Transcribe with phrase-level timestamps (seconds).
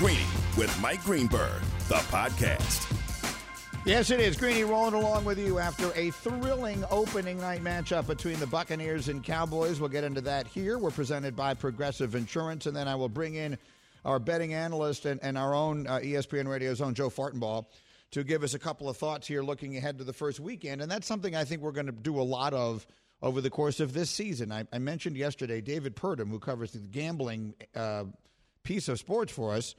[0.00, 0.24] Greeny
[0.56, 2.90] with Mike Greenberg, the podcast.
[3.84, 4.34] Yes, it is.
[4.34, 9.22] Greeny rolling along with you after a thrilling opening night matchup between the Buccaneers and
[9.22, 9.78] Cowboys.
[9.78, 10.78] We'll get into that here.
[10.78, 13.58] We're presented by Progressive Insurance, and then I will bring in
[14.06, 17.66] our betting analyst and, and our own uh, ESPN Radio's own Joe Fortenbaugh
[18.12, 20.80] to give us a couple of thoughts here looking ahead to the first weekend.
[20.80, 22.86] And that's something I think we're going to do a lot of
[23.20, 24.50] over the course of this season.
[24.50, 28.04] I, I mentioned yesterday David Purdum, who covers the gambling uh,
[28.62, 29.74] piece of sports for us,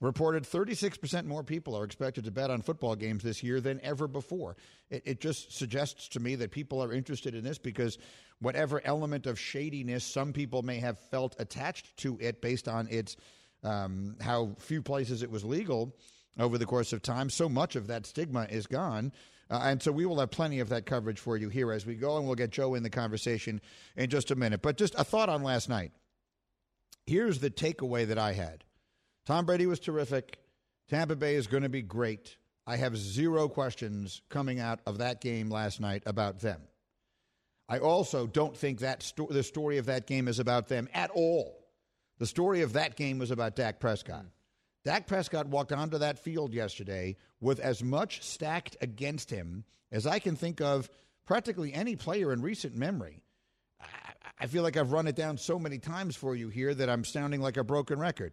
[0.00, 4.08] reported 36% more people are expected to bet on football games this year than ever
[4.08, 4.56] before.
[4.90, 7.98] It, it, just suggests to me that people are interested in this because
[8.40, 13.16] whatever element of shadiness some people may have felt attached to it based on its
[13.62, 15.96] um, how few places it was legal
[16.38, 19.12] over the course of time, so much of that stigma is gone.
[19.50, 21.94] Uh, and so we will have plenty of that coverage for you here as we
[21.94, 23.60] go, and we'll get Joe in the conversation
[23.96, 24.62] in just a minute.
[24.62, 25.92] But just a thought on last night.
[27.06, 28.64] Here's the takeaway that I had
[29.26, 30.38] Tom Brady was terrific.
[30.88, 32.36] Tampa Bay is going to be great.
[32.66, 36.60] I have zero questions coming out of that game last night about them.
[37.68, 41.10] I also don't think that sto- the story of that game is about them at
[41.10, 41.64] all.
[42.18, 44.26] The story of that game was about Dak Prescott.
[44.84, 50.18] Dak Prescott walked onto that field yesterday with as much stacked against him as I
[50.18, 50.90] can think of
[51.24, 53.22] practically any player in recent memory.
[54.38, 57.04] I feel like I've run it down so many times for you here that I'm
[57.04, 58.32] sounding like a broken record.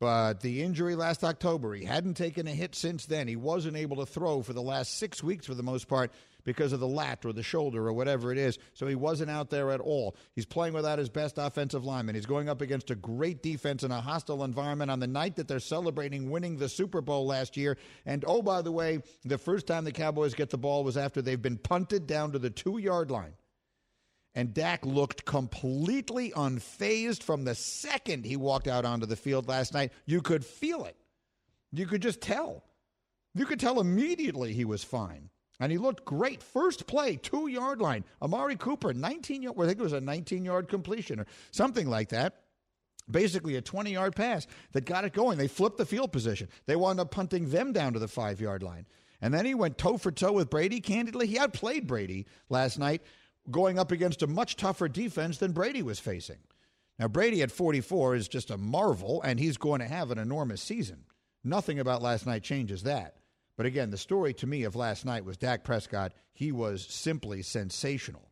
[0.00, 3.28] But the injury last October, he hadn't taken a hit since then.
[3.28, 6.10] He wasn't able to throw for the last six weeks for the most part
[6.42, 8.58] because of the lat or the shoulder or whatever it is.
[8.74, 10.16] So he wasn't out there at all.
[10.34, 12.16] He's playing without his best offensive lineman.
[12.16, 15.46] He's going up against a great defense in a hostile environment on the night that
[15.46, 17.78] they're celebrating winning the Super Bowl last year.
[18.04, 21.22] And oh, by the way, the first time the Cowboys get the ball was after
[21.22, 23.34] they've been punted down to the two yard line.
[24.34, 29.74] And Dak looked completely unfazed from the second he walked out onto the field last
[29.74, 29.92] night.
[30.06, 30.96] You could feel it.
[31.70, 32.64] You could just tell.
[33.34, 35.30] You could tell immediately he was fine.
[35.60, 36.42] And he looked great.
[36.42, 38.04] First play, two yard line.
[38.20, 42.08] Amari Cooper, 19 yard, I think it was a 19 yard completion or something like
[42.08, 42.36] that.
[43.10, 45.38] Basically, a 20 yard pass that got it going.
[45.38, 46.48] They flipped the field position.
[46.66, 48.86] They wound up punting them down to the five yard line.
[49.20, 50.80] And then he went toe for toe with Brady.
[50.80, 53.02] Candidly, he outplayed Brady last night,
[53.50, 56.38] going up against a much tougher defense than Brady was facing.
[56.98, 60.62] Now, Brady at 44 is just a marvel, and he's going to have an enormous
[60.62, 61.04] season.
[61.42, 63.16] Nothing about last night changes that.
[63.56, 66.12] But again, the story to me of last night was Dak Prescott.
[66.32, 68.28] He was simply sensational.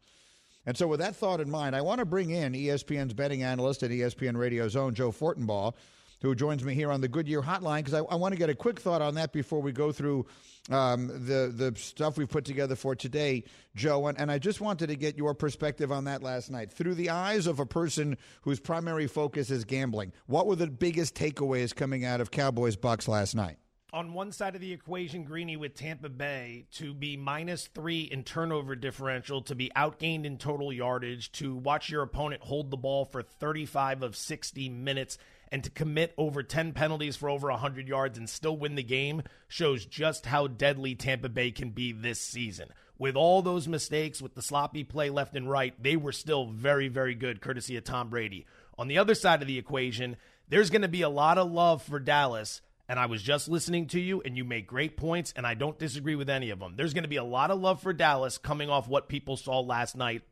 [0.67, 3.83] And so, with that thought in mind, I want to bring in ESPN's betting analyst
[3.83, 5.75] at ESPN Radio's own Joe Fortenbaugh,
[6.21, 8.55] who joins me here on the Goodyear Hotline, because I, I, want to get a
[8.55, 10.27] quick thought on that before we go through
[10.71, 13.45] um, the the stuff we've put together for today,
[13.75, 14.07] Joe.
[14.07, 17.11] And, and I just wanted to get your perspective on that last night through the
[17.11, 20.13] eyes of a person whose primary focus is gambling.
[20.27, 23.57] What were the biggest takeaways coming out of Cowboys Bucks last night?
[23.93, 28.23] on one side of the equation, Greeny with Tampa Bay to be minus three in
[28.23, 33.05] turnover differential, to be outgained in total yardage, to watch your opponent hold the ball
[33.05, 35.19] for 35 of 60 minutes,
[35.53, 39.23] and to commit over 10 penalties for over 100 yards and still win the game
[39.49, 42.69] shows just how deadly Tampa Bay can be this season.
[42.99, 46.89] With all those mistakes, with the sloppy play left and right, they were still very,
[46.89, 48.47] very good, courtesy of Tom Brady.
[48.79, 50.17] On the other side of the equation,
[50.49, 53.87] there's going to be a lot of love for Dallas and I was just listening
[53.89, 56.75] to you, and you make great points, and I don't disagree with any of them.
[56.75, 59.61] There's going to be a lot of love for Dallas coming off what people saw
[59.61, 60.23] last night,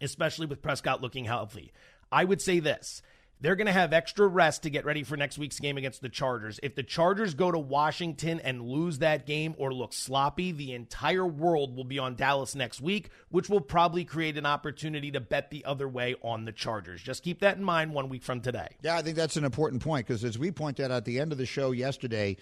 [0.00, 1.72] especially with Prescott looking healthy.
[2.12, 3.02] I would say this
[3.40, 6.08] they're going to have extra rest to get ready for next week's game against the
[6.08, 6.58] Chargers.
[6.62, 11.26] If the Chargers go to Washington and lose that game or look sloppy, the entire
[11.26, 15.50] world will be on Dallas next week, which will probably create an opportunity to bet
[15.50, 17.02] the other way on the Chargers.
[17.02, 18.68] Just keep that in mind one week from today.
[18.82, 21.32] Yeah, I think that's an important point because as we pointed out at the end
[21.32, 22.38] of the show yesterday,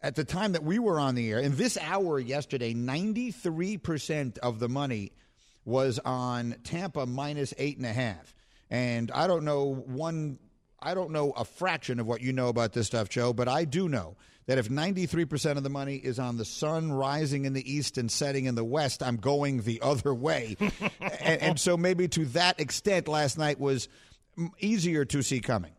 [0.00, 4.60] at the time that we were on the air, in this hour yesterday, 93% of
[4.60, 5.12] the money
[5.64, 8.34] was on Tampa minus eight and a half.
[8.70, 10.38] And I don't know one,
[10.80, 13.64] I don't know a fraction of what you know about this stuff, Joe, but I
[13.64, 14.16] do know
[14.46, 18.10] that if 93% of the money is on the sun rising in the east and
[18.10, 20.56] setting in the west, I'm going the other way.
[21.20, 23.88] and, and so maybe to that extent, last night was
[24.58, 25.72] easier to see coming.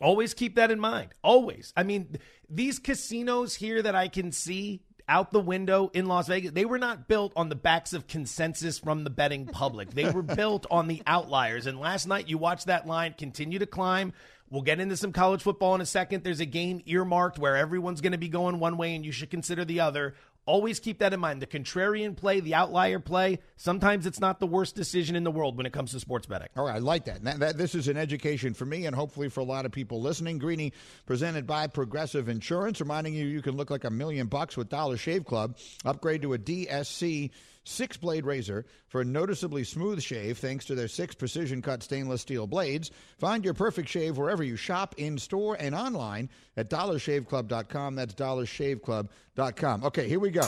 [0.00, 1.10] Always keep that in mind.
[1.22, 1.72] Always.
[1.76, 2.16] I mean,
[2.48, 6.52] these casinos here that I can see out the window in Las Vegas.
[6.52, 9.90] They were not built on the backs of consensus from the betting public.
[9.90, 11.66] They were built on the outliers.
[11.66, 14.12] And last night, you watched that line continue to climb.
[14.50, 16.24] We'll get into some college football in a second.
[16.24, 19.30] There's a game earmarked where everyone's going to be going one way and you should
[19.30, 20.14] consider the other.
[20.44, 21.40] Always keep that in mind.
[21.40, 25.56] The contrarian play, the outlier play, sometimes it's not the worst decision in the world
[25.56, 26.48] when it comes to sports betting.
[26.56, 27.22] All right, I like that.
[27.22, 30.00] that, that this is an education for me and hopefully for a lot of people
[30.00, 30.38] listening.
[30.38, 30.72] Greeny
[31.06, 34.96] presented by Progressive Insurance, reminding you you can look like a million bucks with Dollar
[34.96, 35.56] Shave Club.
[35.84, 37.30] Upgrade to a DSC
[37.64, 42.22] six blade razor for a noticeably smooth shave thanks to their six precision cut stainless
[42.22, 42.90] steel blades.
[43.18, 47.94] Find your perfect shave wherever you shop, in store, and online at dollarshaveclub.com.
[47.94, 49.84] That's dollarshaveclub.com.
[49.84, 50.46] Okay, here we go.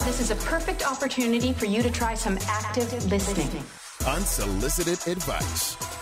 [0.00, 3.62] This is a perfect opportunity for you to try some active listening.
[4.06, 5.99] Unsolicited advice.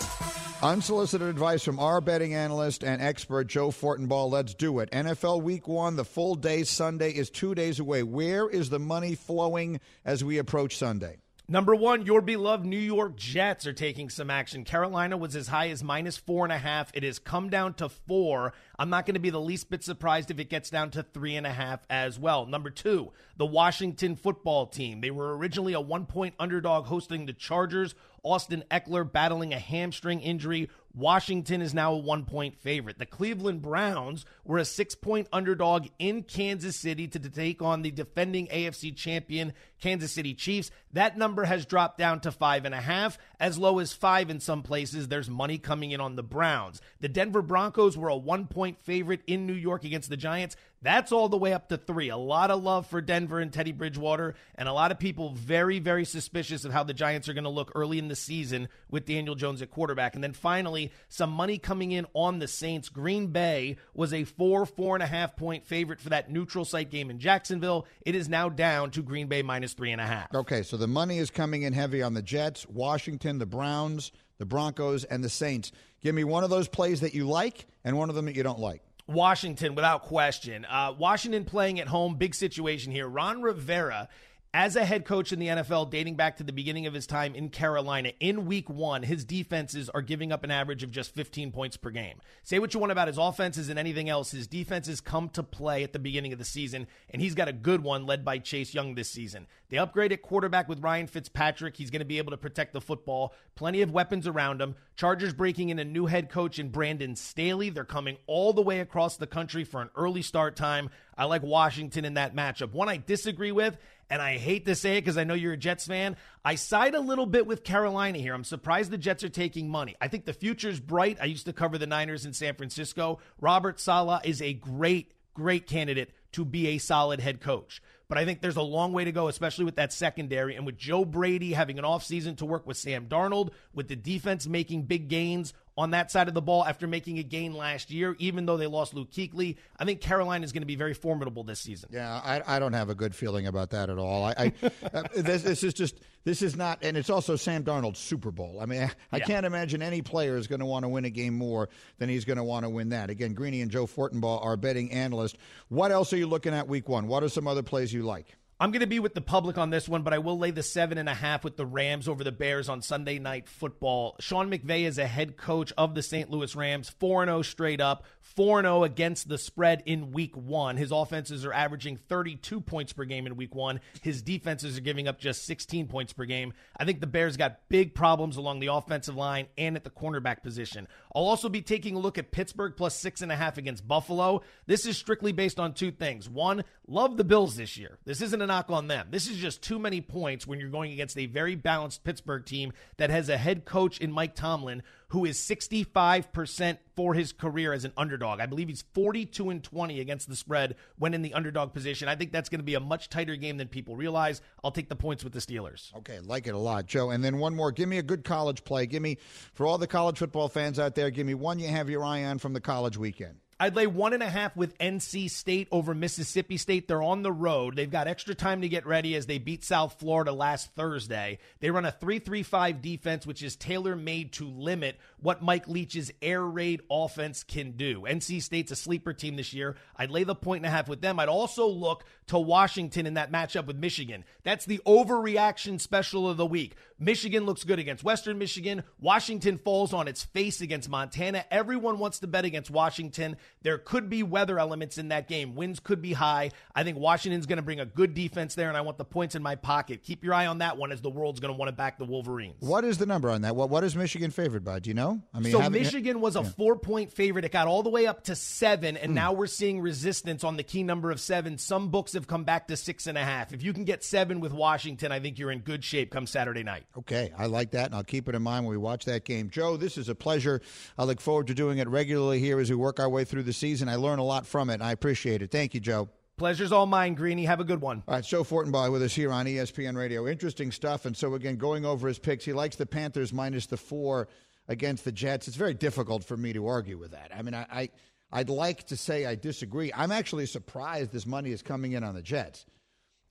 [0.61, 4.29] Unsolicited advice from our betting analyst and expert, Joe Fortenbaugh.
[4.29, 4.91] Let's do it.
[4.91, 8.03] NFL Week One, the full day Sunday is two days away.
[8.03, 11.19] Where is the money flowing as we approach Sunday?
[11.51, 14.65] Number one, your beloved New York Jets are taking some action.
[14.65, 16.91] Carolina was as high as minus four and a half.
[16.93, 18.53] It has come down to four.
[18.77, 21.37] I'm not going to be the least bit surprised if it gets down to three
[21.37, 22.45] and a half as well.
[22.45, 25.01] Number two, the Washington football team.
[25.01, 27.95] They were originally a one point underdog hosting the Chargers.
[28.23, 30.69] Austin Ekeler battling a hamstring injury.
[30.93, 32.97] Washington is now a one point favorite.
[32.97, 37.91] The Cleveland Browns were a six point underdog in Kansas City to take on the
[37.91, 40.71] defending AFC champion Kansas City Chiefs.
[40.93, 44.39] That number has dropped down to five and a half, as low as five in
[44.39, 45.07] some places.
[45.07, 46.81] There's money coming in on the Browns.
[46.99, 50.55] The Denver Broncos were a one point favorite in New York against the Giants.
[50.81, 52.09] That's all the way up to three.
[52.09, 55.79] A lot of love for Denver and Teddy Bridgewater, and a lot of people very,
[55.79, 59.05] very suspicious of how the Giants are going to look early in the season with
[59.05, 60.15] Daniel Jones at quarterback.
[60.15, 62.87] And then finally, some money coming in on the Saints.
[62.87, 66.89] Green Bay was a four, four and a half point favorite for that neutral site
[66.89, 67.85] game in Jacksonville.
[68.05, 70.33] It is now down to Green Bay minus three and a half.
[70.33, 74.45] Okay, so the money is coming in heavy on the Jets, Washington, the Browns, the
[74.45, 75.71] Broncos, and the Saints.
[76.01, 78.43] Give me one of those plays that you like and one of them that you
[78.43, 78.81] don't like.
[79.07, 80.65] Washington, without question.
[80.65, 83.07] Uh, Washington playing at home, big situation here.
[83.07, 84.07] Ron Rivera
[84.53, 87.35] as a head coach in the NFL, dating back to the beginning of his time
[87.35, 91.51] in Carolina, in week one, his defenses are giving up an average of just 15
[91.51, 92.19] points per game.
[92.43, 95.83] Say what you want about his offenses and anything else, his defenses come to play
[95.83, 98.73] at the beginning of the season, and he's got a good one led by Chase
[98.73, 99.45] Young this season.
[99.69, 101.77] They upgrade upgraded quarterback with Ryan Fitzpatrick.
[101.77, 103.33] He's going to be able to protect the football.
[103.55, 104.75] Plenty of weapons around him.
[104.95, 107.69] Chargers breaking in a new head coach in Brandon Staley.
[107.69, 110.89] They're coming all the way across the country for an early start time.
[111.17, 112.71] I like Washington in that matchup.
[112.71, 113.77] One I disagree with
[114.09, 116.17] and I hate to say it because I know you're a Jets fan.
[116.43, 118.33] I side a little bit with Carolina here.
[118.33, 119.95] I'm surprised the Jets are taking money.
[120.01, 121.17] I think the future's bright.
[121.21, 123.19] I used to cover the Niners in San Francisco.
[123.39, 127.81] Robert Saleh is a great, great candidate to be a solid head coach.
[128.07, 130.77] But I think there's a long way to go, especially with that secondary and with
[130.77, 135.09] Joe Brady having an offseason to work with Sam Darnold, with the defense making big
[135.09, 138.57] gains on that side of the ball after making a gain last year, even though
[138.57, 139.55] they lost Luke Kuechly.
[139.77, 141.89] I think Carolina is going to be very formidable this season.
[141.93, 144.25] Yeah, I, I don't have a good feeling about that at all.
[144.25, 144.53] I, I
[144.93, 148.59] uh, this, this, is just this is not, and it's also Sam Darnold's Super Bowl.
[148.61, 149.25] I mean, I, I yeah.
[149.25, 152.25] can't imagine any player is going to want to win a game more than he's
[152.25, 153.09] going to want to win that.
[153.09, 155.37] Again, Greeny and Joe Fortenbaugh, our betting analyst.
[155.69, 157.07] What else are you looking at Week One?
[157.07, 158.35] What are some other plays you like?
[158.61, 160.63] I'm going to be with the public on this one, but I will lay the
[160.63, 164.17] seven and a half with the Rams over the Bears on Sunday Night Football.
[164.19, 166.29] Sean McVay is a head coach of the St.
[166.29, 170.75] Louis Rams, 4 0 straight up, 4 0 against the spread in week one.
[170.75, 173.79] His offenses are averaging 32 points per game in week one.
[174.01, 176.51] His defenses are giving up just 16 points per game.
[176.75, 180.43] I think the Bears got big problems along the offensive line and at the cornerback
[180.43, 180.89] position.
[181.15, 184.41] I'll also be taking a look at Pittsburgh plus six and a half against Buffalo.
[184.67, 186.29] This is strictly based on two things.
[186.29, 187.97] One, love the Bills this year.
[188.03, 189.07] This isn't an knock on them.
[189.09, 192.73] This is just too many points when you're going against a very balanced Pittsburgh team
[192.97, 197.83] that has a head coach in Mike Tomlin who is 65% for his career as
[197.83, 198.39] an underdog.
[198.39, 202.07] I believe he's 42 and 20 against the spread when in the underdog position.
[202.07, 204.41] I think that's going to be a much tighter game than people realize.
[204.63, 205.95] I'll take the points with the Steelers.
[205.97, 207.09] Okay, like it a lot, Joe.
[207.09, 207.71] And then one more.
[207.71, 208.85] Give me a good college play.
[208.85, 209.17] Give me,
[209.53, 212.25] for all the college football fans out there, give me one you have your eye
[212.25, 213.39] on from the college weekend.
[213.61, 216.87] I'd lay one and a half with NC State over Mississippi State.
[216.87, 217.75] They're on the road.
[217.75, 221.39] They've got extra time to get ready as they beat South Florida last Thursday.
[221.59, 225.67] They run a 3 3 5 defense, which is tailor made to limit what Mike
[225.67, 228.03] Leach's air raid offense can do.
[228.03, 229.75] NC State's a sleeper team this year.
[229.97, 231.19] I'd lay the point and a half with them.
[231.19, 234.23] I'd also look to Washington in that matchup with Michigan.
[234.43, 236.75] That's the overreaction special of the week.
[236.99, 238.83] Michigan looks good against Western Michigan.
[238.99, 241.45] Washington falls on its face against Montana.
[241.49, 243.37] Everyone wants to bet against Washington.
[243.61, 245.55] There could be weather elements in that game.
[245.55, 246.51] Winds could be high.
[246.75, 249.35] I think Washington's going to bring a good defense there, and I want the points
[249.35, 250.03] in my pocket.
[250.03, 252.05] Keep your eye on that one as the world's going to want to back the
[252.05, 252.57] Wolverines.
[252.59, 253.55] What is the number on that?
[253.55, 254.79] What, what is Michigan favored by?
[254.79, 255.21] Do you know?
[255.33, 257.45] I mean, so Michigan was a four point favorite.
[257.45, 259.15] It got all the way up to seven, and hmm.
[259.15, 261.57] now we're seeing resistance on the key number of seven.
[261.57, 263.53] Some books have come back to six and a half.
[263.53, 266.63] If you can get seven with Washington, I think you're in good shape come Saturday
[266.63, 266.83] night.
[266.97, 269.49] Okay, I like that, and I'll keep it in mind when we watch that game.
[269.49, 270.59] Joe, this is a pleasure.
[270.97, 273.53] I look forward to doing it regularly here as we work our way through the
[273.53, 273.87] season.
[273.87, 275.51] I learn a lot from it, and I appreciate it.
[275.51, 276.09] Thank you, Joe.
[276.37, 277.45] Pleasure's all mine, Greeny.
[277.45, 278.01] Have a good one.
[278.07, 280.27] All right, Joe Fortenbaugh with us here on ESPN Radio.
[280.27, 281.05] Interesting stuff.
[281.05, 284.29] And so, again, going over his picks, he likes the Panthers minus the four
[284.67, 285.47] against the Jets.
[285.47, 287.31] It's very difficult for me to argue with that.
[287.35, 287.89] I mean, I, I,
[288.31, 289.91] I'd like to say I disagree.
[289.93, 292.65] I'm actually surprised this money is coming in on the Jets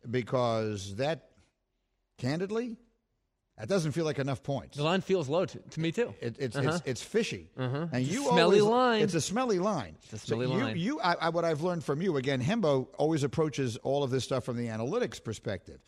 [0.08, 1.30] because that,
[2.18, 2.76] candidly,
[3.58, 4.76] that doesn't feel like enough points.
[4.76, 6.14] The line feels low to, to me too.
[6.20, 6.68] It, it's, Uh-huh.
[6.74, 9.02] it's it's fishy, and It's a you smelly always, line.
[9.02, 9.96] It's a smelly line.
[10.04, 10.76] It's a smelly so line.
[10.76, 14.24] You, I, I, what I've learned from you again, Hembo always approaches all of this
[14.24, 15.80] stuff from the analytics perspective.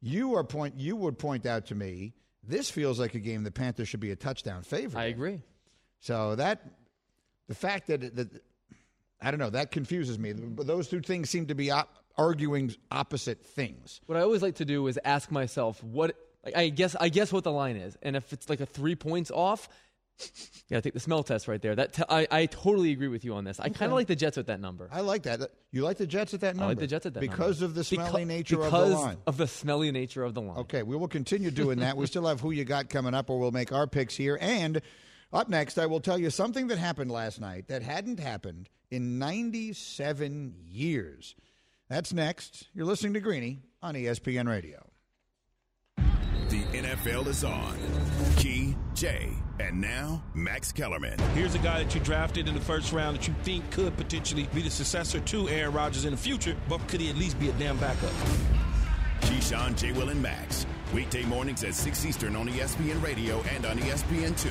[0.00, 0.78] You are point.
[0.78, 4.10] You would point out to me this feels like a game the Panthers should be
[4.10, 5.00] a touchdown favorite.
[5.00, 5.42] I agree.
[6.00, 6.62] So that
[7.48, 8.28] the fact that that
[9.20, 10.32] I don't know that confuses me.
[10.32, 14.00] But those two things seem to be op- arguing opposite things.
[14.06, 17.32] What I always like to do is ask myself what like, I guess I guess
[17.32, 19.68] what the line is, and if it's like a three points off,
[20.68, 21.74] yeah, I take the smell test right there.
[21.74, 23.58] That t- I I totally agree with you on this.
[23.58, 24.88] I kind of like the Jets with that number.
[24.92, 25.40] I like that.
[25.70, 26.64] You like the Jets at that number.
[26.64, 27.70] I like the Jets at that because number.
[27.70, 29.16] of the smelly Beca- nature because of the line.
[29.26, 30.58] of the smelly nature of the line.
[30.58, 31.96] Okay, we will continue doing that.
[31.96, 34.36] we still have who you got coming up, or we'll make our picks here.
[34.40, 34.82] And
[35.32, 39.18] up next, I will tell you something that happened last night that hadn't happened in
[39.18, 41.34] 97 years.
[41.88, 42.68] That's next.
[42.74, 44.89] You're listening to Greeny on ESPN Radio.
[46.50, 47.78] The NFL is on.
[48.36, 49.30] Key, Jay,
[49.60, 51.16] and now Max Kellerman.
[51.32, 54.48] Here's a guy that you drafted in the first round that you think could potentially
[54.52, 57.50] be the successor to Aaron Rodgers in the future, but could he at least be
[57.50, 58.10] a damn backup?
[59.20, 59.92] Keyshawn, J.
[59.92, 60.66] Will, and Max.
[60.92, 64.50] Weekday mornings at 6 Eastern on ESPN Radio and on ESPN2.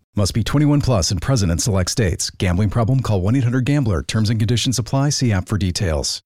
[0.13, 2.29] Must be 21 plus and present in select states.
[2.31, 2.99] Gambling problem?
[2.99, 4.03] Call 1 800 Gambler.
[4.03, 5.11] Terms and conditions apply.
[5.11, 6.21] See app for details.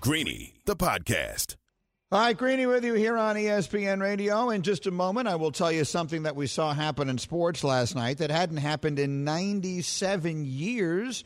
[0.00, 1.56] Greeny, the podcast.
[2.10, 4.48] Hi, Greeny with you here on ESPN Radio.
[4.48, 7.62] In just a moment, I will tell you something that we saw happen in sports
[7.62, 11.22] last night that hadn't happened in 97 years.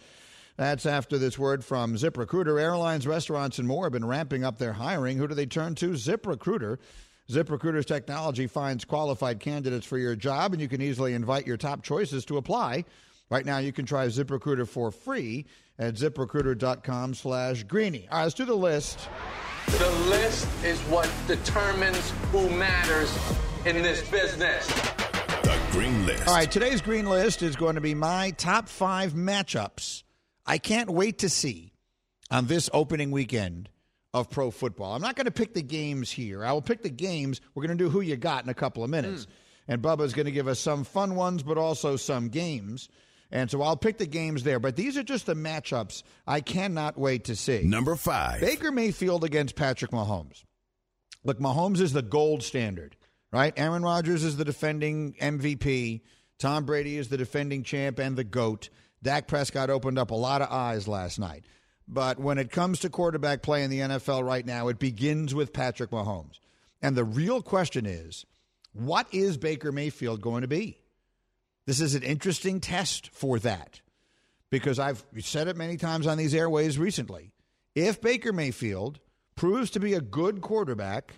[0.62, 2.60] That's after this word from ZipRecruiter.
[2.60, 5.18] Airlines, restaurants, and more have been ramping up their hiring.
[5.18, 5.90] Who do they turn to?
[5.90, 6.78] ZipRecruiter.
[7.28, 11.82] ZipRecruiter's technology finds qualified candidates for your job, and you can easily invite your top
[11.82, 12.84] choices to apply.
[13.28, 15.46] Right now, you can try ZipRecruiter for free
[15.80, 18.06] at ziprecruiter.com slash greeny.
[18.08, 19.08] All right, let's do the list.
[19.66, 23.12] The list is what determines who matters
[23.66, 24.68] in this business.
[25.42, 26.28] The Green List.
[26.28, 30.04] All right, today's green list is going to be my top five matchups
[30.46, 31.72] I can't wait to see
[32.30, 33.68] on this opening weekend
[34.14, 34.94] of pro football.
[34.94, 36.44] I'm not going to pick the games here.
[36.44, 37.40] I will pick the games.
[37.54, 39.24] We're going to do who you got in a couple of minutes.
[39.24, 39.30] Hmm.
[39.68, 42.88] And Bubba's going to give us some fun ones, but also some games.
[43.30, 44.58] And so I'll pick the games there.
[44.58, 47.62] But these are just the matchups I cannot wait to see.
[47.62, 48.40] Number five.
[48.40, 50.44] Baker Mayfield against Patrick Mahomes.
[51.24, 52.96] Look, Mahomes is the gold standard,
[53.32, 53.54] right?
[53.56, 56.02] Aaron Rodgers is the defending MVP.
[56.38, 58.68] Tom Brady is the defending champ and the GOAT.
[59.02, 61.44] Dak Prescott opened up a lot of eyes last night.
[61.88, 65.52] But when it comes to quarterback play in the NFL right now, it begins with
[65.52, 66.38] Patrick Mahomes.
[66.80, 68.24] And the real question is
[68.72, 70.78] what is Baker Mayfield going to be?
[71.66, 73.80] This is an interesting test for that
[74.50, 77.32] because I've said it many times on these airways recently.
[77.74, 79.00] If Baker Mayfield
[79.36, 81.16] proves to be a good quarterback,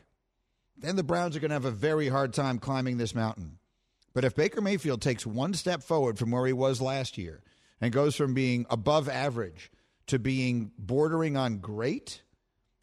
[0.76, 3.58] then the Browns are going to have a very hard time climbing this mountain.
[4.12, 7.42] But if Baker Mayfield takes one step forward from where he was last year
[7.80, 9.70] and goes from being above average
[10.06, 12.22] to being bordering on great,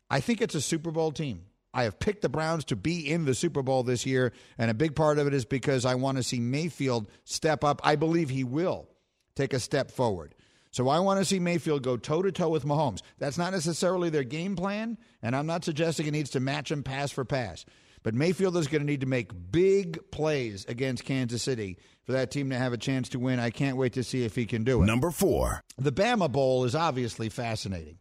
[0.10, 1.43] I think it's a Super Bowl team.
[1.74, 4.74] I have picked the Browns to be in the Super Bowl this year, and a
[4.74, 7.79] big part of it is because I want to see Mayfield step up.
[7.83, 8.89] I believe he will.
[9.36, 10.36] take a step forward.
[10.71, 13.01] So I want to see Mayfield go toe to toe with Mahomes.
[13.19, 16.83] That's not necessarily their game plan, and I'm not suggesting it needs to match him
[16.83, 17.65] pass for pass.
[18.03, 22.31] But Mayfield is going to need to make big plays against Kansas City for that
[22.31, 23.39] team to have a chance to win.
[23.39, 24.86] I can't wait to see if he can do it.
[24.86, 25.62] Number four.
[25.77, 28.00] The Bama Bowl is obviously fascinating.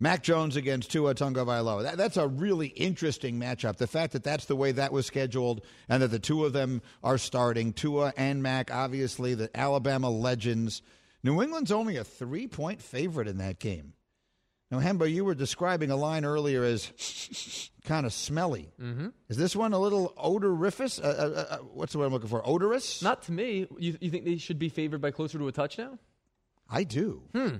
[0.00, 1.82] Mac Jones against Tua Tagovailoa.
[1.82, 3.78] That, that's a really interesting matchup.
[3.78, 6.82] The fact that that's the way that was scheduled and that the two of them
[7.02, 10.82] are starting, Tua and Mac, obviously the Alabama legends.
[11.24, 13.94] New England's only a three point favorite in that game.
[14.70, 18.70] Now, Hembo, you were describing a line earlier as kind of smelly.
[18.80, 19.08] Mm-hmm.
[19.28, 20.98] Is this one a little odoriferous?
[20.98, 22.46] Uh, uh, uh, what's the word I'm looking for?
[22.46, 23.02] Odorous?
[23.02, 23.66] Not to me.
[23.78, 25.98] You, you think they should be favored by closer to a touchdown?
[26.68, 27.22] I do.
[27.32, 27.56] Hmm.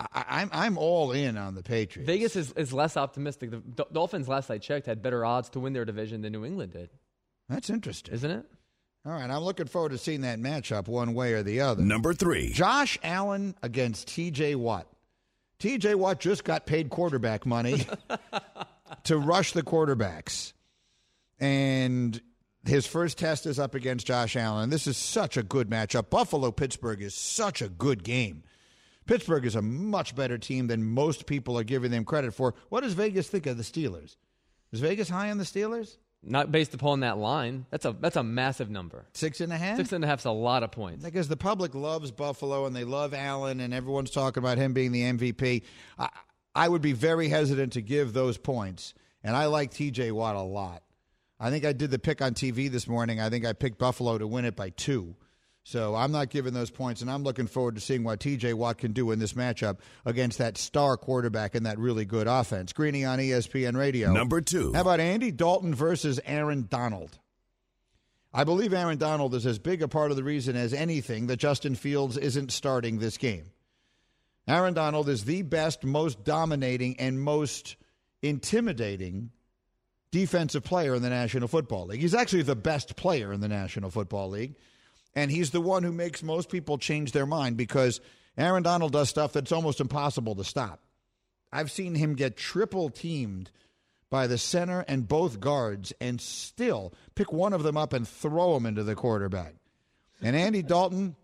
[0.00, 2.08] I, I'm I'm all in on the Patriots.
[2.08, 3.52] Vegas is, is less optimistic.
[3.52, 6.44] The D- Dolphins, last I checked, had better odds to win their division than New
[6.44, 6.90] England did.
[7.48, 8.44] That's interesting, isn't it?
[9.06, 11.82] All right, I'm looking forward to seeing that matchup one way or the other.
[11.82, 12.52] Number three.
[12.52, 14.54] Josh Allen against T.J.
[14.54, 14.88] Watt.
[15.58, 15.94] T.J.
[15.94, 17.86] Watt just got paid quarterback money
[19.04, 20.52] to rush the quarterbacks,
[21.38, 22.20] and
[22.66, 24.70] his first test is up against Josh Allen.
[24.70, 26.10] This is such a good matchup.
[26.10, 28.42] Buffalo Pittsburgh is such a good game.
[29.06, 32.54] Pittsburgh is a much better team than most people are giving them credit for.
[32.70, 34.16] What does Vegas think of the Steelers?
[34.72, 35.98] Is Vegas high on the Steelers?
[36.26, 37.66] Not based upon that line.
[37.70, 39.06] That's a that's a massive number.
[39.12, 39.76] Six and a half.
[39.76, 41.04] Six and a half is a lot of points.
[41.04, 44.92] Because the public loves Buffalo and they love Allen, and everyone's talking about him being
[44.92, 45.62] the MVP.
[45.98, 46.08] I,
[46.54, 50.12] I would be very hesitant to give those points, and I like T.J.
[50.12, 50.82] Watt a lot.
[51.40, 53.20] I think I did the pick on TV this morning.
[53.20, 55.16] I think I picked Buffalo to win it by two.
[55.66, 58.76] So I'm not giving those points, and I'm looking forward to seeing what TJ Watt
[58.76, 62.74] can do in this matchup against that star quarterback and that really good offense.
[62.74, 64.12] Greeny on ESPN Radio.
[64.12, 64.74] Number two.
[64.74, 67.18] How about Andy Dalton versus Aaron Donald?
[68.32, 71.38] I believe Aaron Donald is as big a part of the reason as anything that
[71.38, 73.46] Justin Fields isn't starting this game.
[74.46, 77.76] Aaron Donald is the best, most dominating, and most
[78.20, 79.30] intimidating
[80.10, 82.00] defensive player in the National Football League.
[82.00, 84.56] He's actually the best player in the National Football League.
[85.16, 88.00] And he's the one who makes most people change their mind because
[88.36, 90.80] Aaron Donald does stuff that's almost impossible to stop.
[91.52, 93.50] I've seen him get triple teamed
[94.10, 98.56] by the center and both guards and still pick one of them up and throw
[98.56, 99.54] him into the quarterback.
[100.20, 101.14] And Andy Dalton,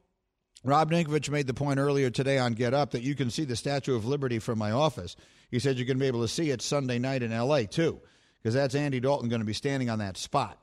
[0.62, 3.57] Rob Ninkovich made the point earlier today on Get Up that you can see the
[3.57, 5.16] Statue of Liberty from my office.
[5.50, 8.00] He said you're going to be able to see it Sunday night in L.A., too,
[8.40, 10.61] because that's Andy Dalton going to be standing on that spot.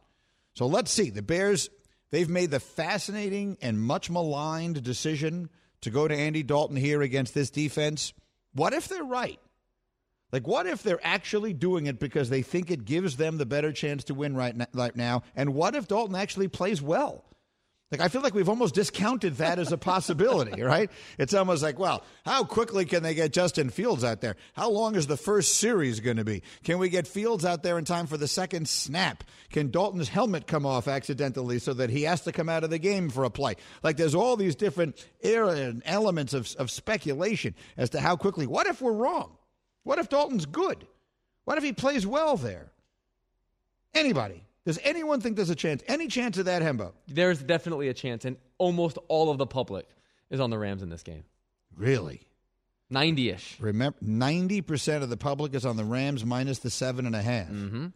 [0.53, 1.09] So let's see.
[1.09, 1.69] The Bears
[2.11, 5.49] They've made the fascinating and much maligned decision
[5.81, 8.13] to go to Andy Dalton here against this defense.
[8.53, 9.39] What if they're right?
[10.31, 13.71] Like, what if they're actually doing it because they think it gives them the better
[13.71, 14.55] chance to win right,
[14.95, 15.23] now?
[15.35, 17.23] And what if Dalton actually plays well?
[17.89, 20.91] Like, I feel like we've almost discounted that as a possibility, right?
[21.17, 24.35] It's almost like, well, how quickly can they get Justin Fields out there?
[24.53, 26.43] How long is the first series going to be?
[26.65, 29.23] Can we get Fields out there in time for the second snap?
[29.51, 32.79] Can Dalton's helmet come off accidentally so that he has to come out of the
[32.79, 33.55] game for a play?
[33.83, 38.47] Like, there's all these different elements of, of speculation as to how quickly.
[38.47, 39.37] What if we're wrong?
[39.83, 40.85] What if Dalton's good?
[41.45, 42.73] What if he plays well there?
[43.93, 44.43] Anybody.
[44.67, 45.81] Does anyone think there's a chance?
[45.87, 46.91] Any chance of that, Hembo?
[47.07, 49.87] There's definitely a chance, and almost all of the public
[50.29, 51.23] is on the Rams in this game.
[51.73, 52.27] Really?
[52.89, 53.57] 90 ish.
[53.61, 57.47] Remember, 90% of the public is on the Rams minus the seven and a half.
[57.47, 57.87] Mm-hmm.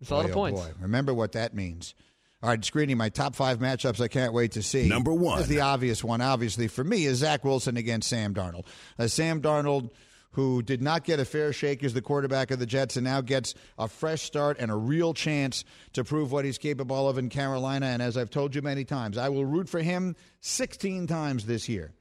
[0.00, 0.58] It's a lot of points.
[0.58, 0.70] boy.
[0.80, 1.94] Remember what that means.
[2.42, 4.88] All right, screening my top five matchups I can't wait to see.
[4.88, 5.40] Number one.
[5.40, 8.64] Is the obvious one, obviously, for me, is Zach Wilson against Sam Darnold.
[8.98, 9.90] Uh, Sam Darnold
[10.36, 13.22] who did not get a fair shake as the quarterback of the Jets and now
[13.22, 17.30] gets a fresh start and a real chance to prove what he's capable of in
[17.30, 17.86] Carolina.
[17.86, 21.70] And as I've told you many times, I will root for him 16 times this
[21.70, 21.94] year,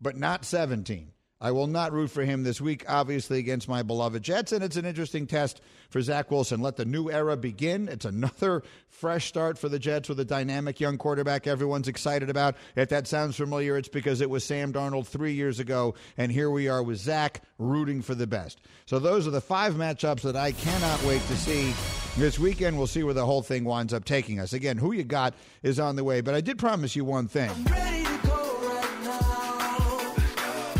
[0.00, 1.10] but not 17.
[1.42, 4.52] I will not root for him this week, obviously, against my beloved Jets.
[4.52, 6.60] And it's an interesting test for Zach Wilson.
[6.60, 7.88] Let the new era begin.
[7.88, 12.54] It's another fresh start for the Jets with a dynamic young quarterback everyone's excited about.
[12.76, 15.96] If that sounds familiar, it's because it was Sam Darnold three years ago.
[16.16, 18.60] And here we are with Zach rooting for the best.
[18.86, 21.74] So those are the five matchups that I cannot wait to see
[22.16, 22.78] this weekend.
[22.78, 24.52] We'll see where the whole thing winds up taking us.
[24.52, 26.20] Again, who you got is on the way.
[26.20, 27.50] But I did promise you one thing.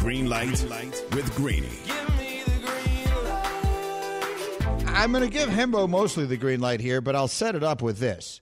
[0.02, 0.60] Green light
[1.12, 1.68] with Greeny.
[4.88, 7.82] I'm going to give Hembo mostly the green light here, but I'll set it up
[7.82, 8.40] with this.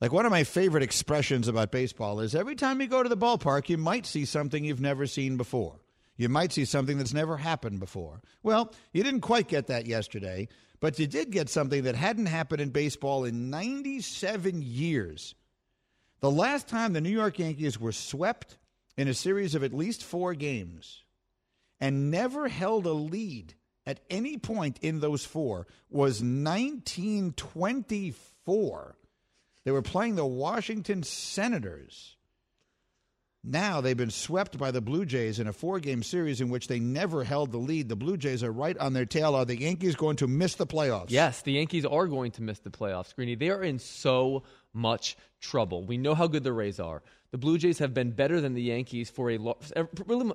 [0.00, 3.16] Like one of my favorite expressions about baseball is every time you go to the
[3.16, 5.80] ballpark, you might see something you've never seen before.
[6.16, 8.20] You might see something that's never happened before.
[8.44, 10.46] Well, you didn't quite get that yesterday,
[10.78, 15.34] but you did get something that hadn't happened in baseball in 97 years.
[16.20, 18.58] The last time the New York Yankees were swept
[19.00, 21.04] in a series of at least four games
[21.80, 23.54] and never held a lead
[23.86, 28.96] at any point in those four was 1924.
[29.64, 32.18] They were playing the Washington Senators.
[33.42, 36.68] Now they've been swept by the Blue Jays in a four game series in which
[36.68, 37.88] they never held the lead.
[37.88, 39.34] The Blue Jays are right on their tail.
[39.34, 41.06] Are the Yankees going to miss the playoffs?
[41.08, 43.34] Yes, the Yankees are going to miss the playoffs, Greeny.
[43.34, 44.42] They are in so
[44.74, 45.84] much trouble.
[45.84, 47.02] We know how good the Rays are.
[47.32, 49.58] The Blue Jays have been better than the Yankees for a lo-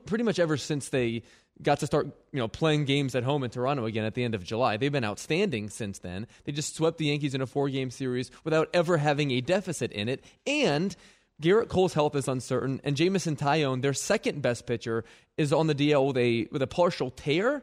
[0.06, 1.24] pretty much ever since they
[1.62, 4.34] got to start, you know, playing games at home in Toronto again at the end
[4.34, 4.78] of July.
[4.78, 6.28] They've been outstanding since then.
[6.46, 10.08] They just swept the Yankees in a four-game series without ever having a deficit in
[10.08, 10.96] it, and
[11.42, 15.04] Gerrit Cole's health is uncertain, and Jameson Taillon, their second best pitcher,
[15.38, 17.62] is on the DL with a with a partial tear.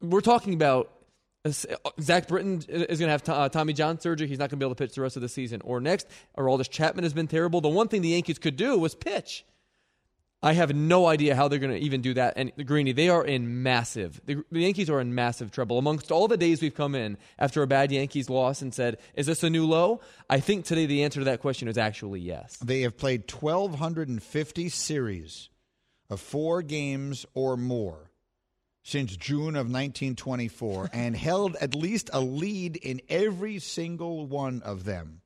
[0.00, 0.92] We're talking about
[1.50, 4.28] Zach Britton is going to have uh, Tommy John surgery.
[4.28, 5.60] He's not going to be able to pitch the rest of the season.
[5.64, 6.06] Or next,
[6.38, 7.60] Aroldis Chapman has been terrible.
[7.60, 9.44] The one thing the Yankees could do was pitch.
[10.44, 12.34] I have no idea how they're going to even do that.
[12.36, 14.20] And Greeny, they are in massive.
[14.24, 15.78] The, Yankees are in massive trouble.
[15.78, 19.26] Amongst all the days we've come in after a bad Yankees loss and said, "Is
[19.26, 22.56] this a new low?" I think today the answer to that question is actually yes.
[22.56, 25.48] They have played 1,250 series
[26.10, 28.11] of four games or more
[28.82, 34.84] since June of 1924 and held at least a lead in every single one of
[34.84, 35.22] them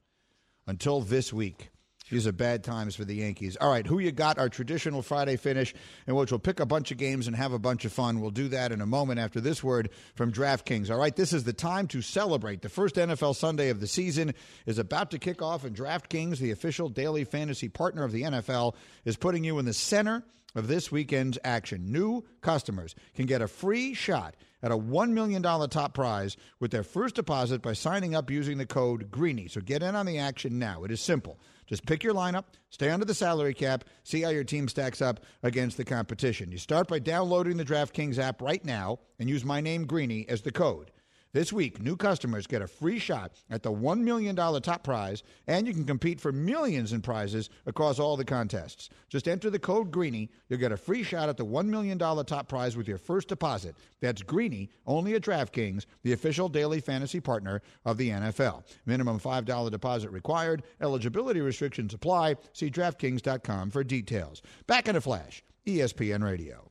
[0.66, 1.70] until this week.
[2.08, 3.56] These are bad times for the Yankees.
[3.60, 4.38] All right, who you got?
[4.38, 5.74] Our traditional Friday finish,
[6.06, 8.20] in which we'll pick a bunch of games and have a bunch of fun.
[8.20, 10.88] We'll do that in a moment after this word from DraftKings.
[10.88, 12.62] All right, this is the time to celebrate.
[12.62, 14.34] The first NFL Sunday of the season
[14.66, 18.76] is about to kick off, and DraftKings, the official daily fantasy partner of the NFL,
[19.04, 20.22] is putting you in the center
[20.54, 21.90] of this weekend's action.
[21.90, 26.82] New customers can get a free shot at a $1 million top prize with their
[26.84, 29.48] first deposit by signing up using the code GREENY.
[29.48, 30.84] So get in on the action now.
[30.84, 31.38] It is simple.
[31.66, 35.20] Just pick your lineup, stay under the salary cap, see how your team stacks up
[35.42, 36.52] against the competition.
[36.52, 40.42] You start by downloading the DraftKings app right now and use my name Greeny as
[40.42, 40.92] the code.
[41.36, 45.66] This week, new customers get a free shot at the $1 million top prize, and
[45.66, 48.88] you can compete for millions in prizes across all the contests.
[49.10, 50.30] Just enter the code GREENY.
[50.48, 53.76] You'll get a free shot at the $1 million top prize with your first deposit.
[54.00, 58.62] That's GREENY, only at DraftKings, the official daily fantasy partner of the NFL.
[58.86, 60.62] Minimum $5 deposit required.
[60.80, 62.36] Eligibility restrictions apply.
[62.54, 64.40] See DraftKings.com for details.
[64.66, 66.70] Back in a flash, ESPN Radio.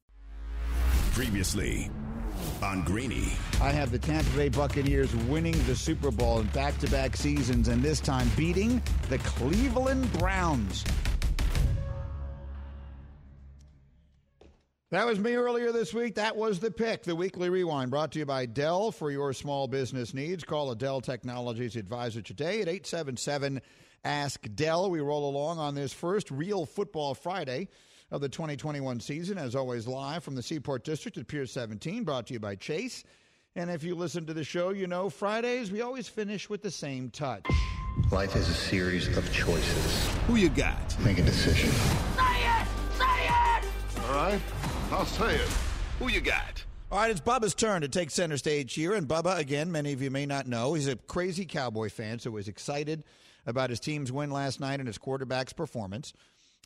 [1.13, 1.89] Previously
[2.63, 3.33] on Greeny.
[3.61, 7.67] I have the Tampa Bay Buccaneers winning the Super Bowl in back to back seasons
[7.67, 10.85] and this time beating the Cleveland Browns.
[14.91, 16.15] That was me earlier this week.
[16.15, 19.67] That was the pick, the weekly rewind brought to you by Dell for your small
[19.67, 20.43] business needs.
[20.43, 23.61] Call a Dell Technologies advisor today at 877
[24.03, 24.89] Ask Dell.
[24.89, 27.69] We roll along on this first real football Friday
[28.11, 32.27] of the 2021 season, as always, live from the Seaport District at Pier 17, brought
[32.27, 33.03] to you by Chase.
[33.55, 36.71] And if you listen to the show, you know Fridays we always finish with the
[36.71, 37.45] same touch.
[38.11, 40.07] Life is a series of choices.
[40.27, 40.97] Who you got?
[41.01, 41.69] Make a decision.
[41.69, 42.67] Say it!
[42.97, 44.09] Say it!
[44.09, 44.41] All right,
[44.91, 45.49] I'll say it.
[45.99, 46.63] Who you got?
[46.91, 48.93] All right, it's Bubba's turn to take center stage here.
[48.93, 52.35] And Bubba, again, many of you may not know, he's a crazy Cowboy fan, so
[52.35, 53.03] he's excited
[53.45, 56.13] about his team's win last night and his quarterback's performance.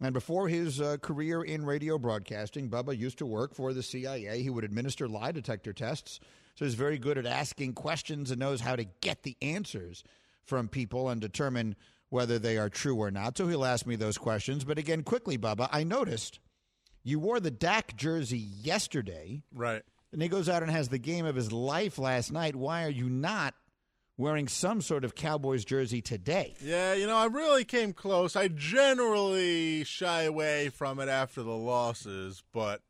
[0.01, 4.41] And before his uh, career in radio broadcasting, Bubba used to work for the CIA.
[4.41, 6.19] He would administer lie detector tests,
[6.55, 10.03] so he's very good at asking questions and knows how to get the answers
[10.43, 11.75] from people and determine
[12.09, 13.37] whether they are true or not.
[13.37, 14.63] So he'll ask me those questions.
[14.63, 16.39] But again, quickly, Bubba, I noticed
[17.03, 19.43] you wore the Dak jersey yesterday.
[19.53, 19.83] Right.
[20.11, 22.55] And he goes out and has the game of his life last night.
[22.55, 23.53] Why are you not
[24.17, 26.55] wearing some sort of Cowboys jersey today?
[26.61, 28.35] Yeah, you know, I really came close.
[28.35, 32.81] I generally shy away from it after the losses, but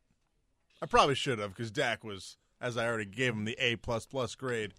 [0.82, 4.06] I probably should have because Dak was, as I already gave him the A plus
[4.06, 4.74] plus grade.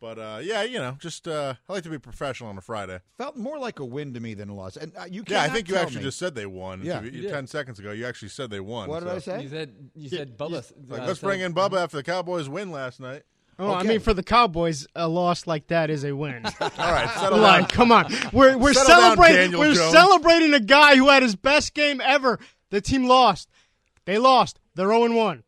[0.00, 3.00] But uh, yeah, you know, just uh, I like to be professional on a Friday.
[3.18, 4.78] Felt more like a win to me than a loss.
[4.78, 6.80] And uh, you yeah, I think you actually me- just said they won.
[6.82, 7.02] Yeah.
[7.02, 8.88] You- You ten seconds ago, you actually said they won.
[8.88, 9.42] What did I say?
[9.42, 10.72] You said you said Bubba.
[10.88, 13.24] Like, uh, let's said- bring in Bubba after the Cowboys win last night.
[13.60, 16.46] Oh, I mean, for the Cowboys, a loss like that is a win.
[16.60, 17.68] All right, settle like, down.
[17.68, 19.36] come on, we're we're Settle celebrating.
[19.36, 19.92] Daniel we're Jones.
[19.92, 22.38] celebrating a guy who had his best game ever.
[22.70, 23.50] The team lost.
[24.06, 24.58] They lost.
[24.74, 25.42] They're oh zero one.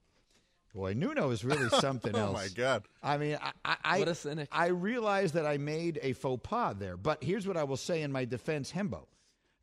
[0.75, 2.31] Boy, Nuno is really something else.
[2.31, 2.85] Oh my God!
[3.03, 4.49] I mean, I, I, I, What a cynic.
[4.53, 8.03] I realize that I made a faux pas there, but here's what I will say
[8.03, 9.07] in my defense, Hembo.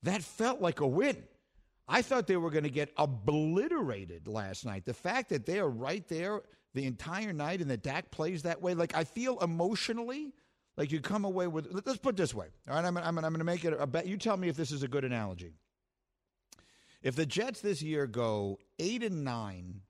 [0.02, 1.18] That felt like a win.
[1.88, 4.86] I thought they were going to get obliterated last night.
[4.86, 6.44] The fact that they are right there
[6.80, 10.34] the entire night and that Dak plays that way, like I feel emotionally
[10.78, 11.68] like you come away with.
[11.72, 12.48] let- Let's put it this way.
[12.70, 14.08] All right, I'm, I'm, I'm going to make it a bet.
[14.08, 15.52] You tell me if this is a good analogy.
[17.04, 19.82] If the Jets this year go eight and nine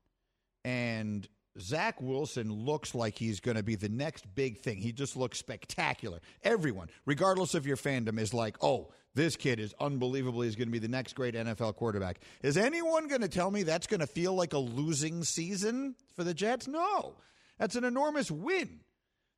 [0.65, 1.27] and
[1.59, 4.77] Zach Wilson looks like he's going to be the next big thing.
[4.77, 6.19] He just looks spectacular.
[6.43, 10.71] Everyone, regardless of your fandom, is like, oh, this kid is unbelievably is going to
[10.71, 12.21] be the next great NFL quarterback.
[12.41, 16.23] Is anyone going to tell me that's going to feel like a losing season for
[16.23, 16.67] the Jets?
[16.67, 17.15] No.
[17.57, 18.79] That's an enormous win.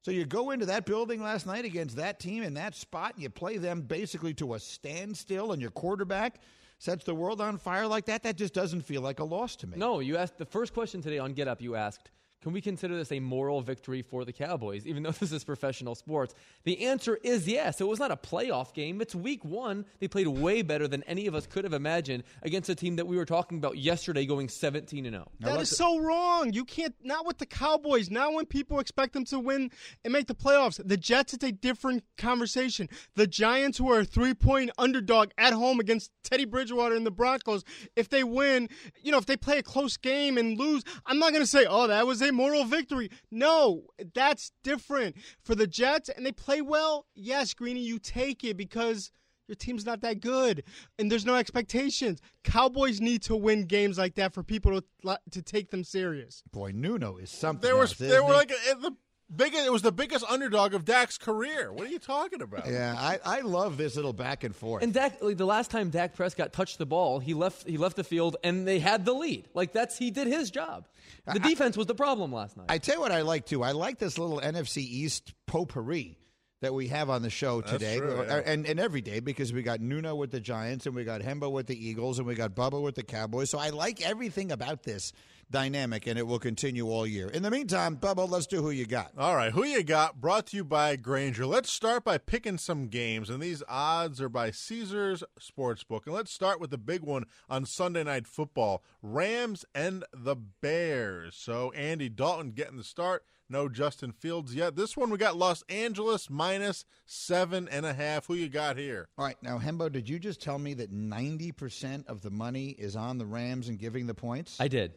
[0.03, 3.23] So you go into that building last night against that team in that spot, and
[3.23, 6.41] you play them basically to a standstill, and your quarterback
[6.77, 8.21] sets the world on fire like that.
[8.21, 9.77] That just doesn't feel like a loss to me.
[9.77, 11.59] No, you asked the first question today on Get Up.
[11.59, 15.31] You asked, "Can we consider this a moral victory for the Cowboys, even though this
[15.31, 17.81] is professional sports?" The answer is yes.
[17.81, 19.01] It was not a playoff game.
[19.01, 19.85] It's Week One.
[19.99, 23.07] They played way better than any of us could have imagined against a team that
[23.07, 25.27] we were talking about yesterday, going 17 and oh.
[25.41, 25.53] 0.
[25.53, 26.53] That is so wrong.
[26.53, 28.09] You can't not with the Cowboys.
[28.09, 29.71] Now when people expect them to win
[30.03, 32.89] and make the playoffs, the Jets it's a different conversation.
[33.15, 37.11] The Giants who are a three point underdog at home against Teddy Bridgewater and the
[37.11, 37.63] Broncos,
[37.95, 38.69] if they win,
[39.01, 41.87] you know, if they play a close game and lose, I'm not gonna say, Oh,
[41.87, 43.09] that was a moral victory.
[43.29, 45.15] No, that's different.
[45.43, 49.11] For the Jets and they play well, yes, Greeny, you take it because
[49.47, 50.63] your team's not that good,
[50.97, 52.21] and there's no expectations.
[52.43, 56.41] Cowboys need to win games like that for people to to take them serious.
[56.51, 57.67] Boy, Nuno is something.
[57.67, 58.37] They were else, they isn't were he?
[58.37, 58.95] like a, the
[59.35, 59.65] biggest.
[59.65, 61.71] It was the biggest underdog of Dak's career.
[61.71, 62.67] What are you talking about?
[62.67, 64.83] Yeah, I, I love this little back and forth.
[64.83, 67.95] And Dak, like the last time Dak Prescott touched the ball, he left he left
[67.95, 69.47] the field and they had the lead.
[69.53, 70.87] Like that's he did his job.
[71.31, 72.65] The defense was the problem last night.
[72.69, 73.63] I tell you what I like too.
[73.63, 76.17] I like this little NFC East potpourri
[76.61, 78.41] that we have on the show today true, yeah.
[78.45, 81.51] and, and every day because we got Nuno with the Giants and we got Hembo
[81.51, 83.49] with the Eagles and we got Bubba with the Cowboys.
[83.49, 85.11] So I like everything about this
[85.51, 87.27] dynamic and it will continue all year.
[87.27, 89.11] In the meantime, Bubba, let's do who you got.
[89.17, 90.19] All right, who you got?
[90.19, 91.45] Brought to you by Grainger.
[91.45, 96.05] Let's start by picking some games, and these odds are by Caesars Sportsbook.
[96.05, 101.35] And let's start with the big one on Sunday Night Football: Rams and the Bears.
[101.35, 103.23] So Andy Dalton getting the start.
[103.51, 104.77] No Justin Fields yet.
[104.77, 108.27] This one we got Los Angeles minus seven and a half.
[108.27, 109.09] Who you got here?
[109.17, 112.95] All right, now Hembo, did you just tell me that 90% of the money is
[112.95, 114.55] on the Rams and giving the points?
[114.57, 114.93] I did.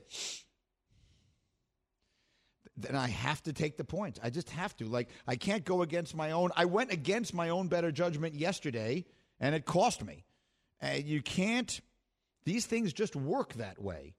[2.76, 4.18] Then I have to take the points.
[4.22, 4.86] I just have to.
[4.86, 6.50] Like I can't go against my own.
[6.56, 9.04] I went against my own better judgment yesterday,
[9.40, 10.24] and it cost me.
[10.82, 11.80] Uh, you can't.
[12.44, 14.14] These things just work that way.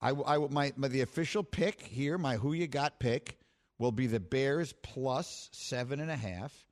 [0.00, 3.38] I, I my, my the official pick here, my who you got pick
[3.78, 6.66] will be the Bears plus seven and a half.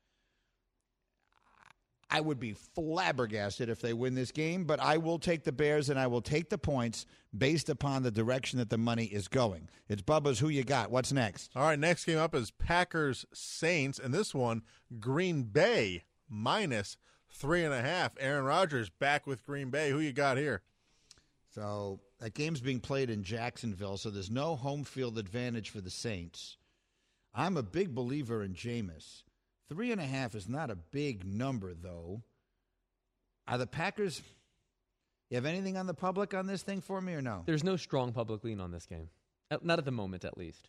[2.11, 5.91] I would be flabbergasted if they win this game, but I will take the Bears
[5.91, 7.05] and I will take the points
[7.37, 9.69] based upon the direction that the money is going.
[9.89, 10.91] It's Bubba's who you got.
[10.91, 11.51] What's next?
[11.55, 14.63] All right, next game up is Packers Saints, and this one
[14.99, 16.97] Green Bay minus
[17.31, 18.13] three and a half.
[18.19, 19.91] Aaron Rodgers back with Green Bay.
[19.91, 20.63] Who you got here?
[21.55, 25.91] So that game's being played in Jacksonville, so there's no home field advantage for the
[25.91, 26.57] Saints.
[27.35, 29.25] I'm a big believer in Jameis.
[29.69, 32.23] Three and a half is not a big number, though.
[33.47, 34.23] Are the Packers?
[35.31, 37.43] You have anything on the public on this thing for me or no?
[37.45, 39.11] There's no strong public lean on this game.
[39.63, 40.69] Not at the moment, at least.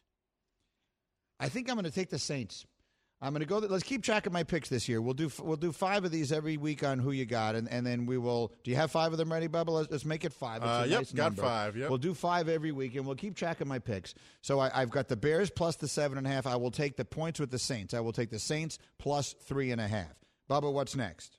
[1.39, 2.65] I think I'm going to take the Saints.
[3.21, 3.58] I'm going to go.
[3.58, 5.01] Let's keep track of my picks this year.
[5.01, 7.86] We'll do we'll do five of these every week on who you got, and, and
[7.86, 8.53] then we will.
[8.63, 9.69] Do you have five of them ready, Bubba?
[9.69, 10.62] Let's, let's make it five.
[10.62, 11.41] It's Uh, yep, nice got number.
[11.41, 11.89] five, yep.
[11.89, 14.13] We'll do five every week, and we'll keep track of my picks.
[14.41, 16.47] So I, I've got the Bears plus the seven and a half.
[16.47, 17.93] I will take the points with the Saints.
[17.93, 20.13] I will take the Saints plus three and a half.
[20.49, 21.38] Bubba, what's next?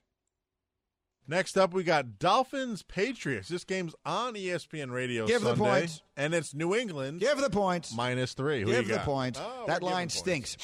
[1.27, 3.47] Next up, we got Dolphins Patriots.
[3.47, 6.01] This game's on ESPN Radio Give the points.
[6.17, 7.19] and it's New England.
[7.19, 7.93] Give the points.
[7.95, 8.61] minus three.
[8.61, 9.05] Who Give the got?
[9.05, 9.39] points.
[9.41, 10.17] Oh, that line points.
[10.17, 10.57] stinks.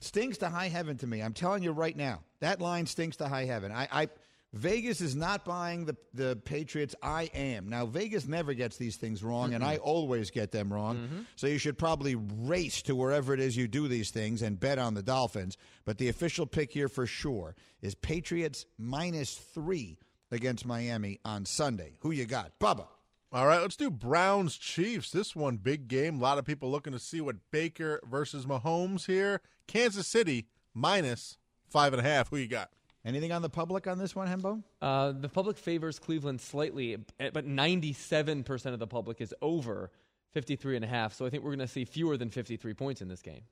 [0.00, 1.20] Stinks to high heaven to me.
[1.22, 2.22] I'm telling you right now.
[2.40, 3.70] That line stinks to high heaven.
[3.70, 4.08] I, I
[4.52, 6.94] Vegas is not buying the the Patriots.
[7.02, 7.68] I am.
[7.68, 10.96] Now Vegas never gets these things wrong, and I always get them wrong.
[10.96, 11.20] Mm-hmm.
[11.36, 14.78] So you should probably race to wherever it is you do these things and bet
[14.78, 15.56] on the Dolphins.
[15.84, 19.98] But the official pick here for sure is Patriots minus three
[20.32, 21.94] against Miami on Sunday.
[22.00, 22.86] Who you got, Bubba?
[23.32, 25.12] All right, let's do Browns Chiefs.
[25.12, 26.18] This one big game.
[26.18, 29.40] A lot of people looking to see what Baker versus Mahomes here.
[29.68, 32.30] Kansas City minus five and a half.
[32.30, 32.70] Who you got?
[33.04, 34.62] Anything on the public on this one, Hembo?
[34.82, 39.90] Uh, the public favors Cleveland slightly, but 97% of the public is over
[40.32, 41.14] 53 and a half.
[41.14, 43.42] So I think we're going to see fewer than 53 points in this game.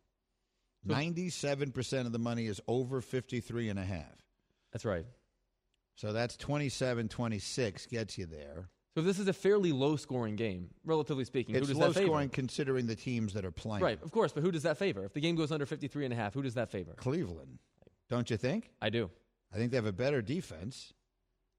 [0.84, 4.14] Ninety-seven percent of the money is over 53 and a half.
[4.72, 5.04] That's right.
[5.96, 8.68] So that's 27-26 gets you there.
[8.94, 11.56] So this is a fairly low scoring game, relatively speaking.
[11.56, 12.06] It's who does low that favor?
[12.06, 13.82] scoring considering the teams that are playing.
[13.82, 15.04] Right, of course, but who does that favor?
[15.04, 16.92] If the game goes under 53 and a half, who does that favor?
[16.96, 17.58] Cleveland,
[18.08, 18.70] don't you think?
[18.80, 19.10] I do.
[19.52, 20.92] I think they have a better defense,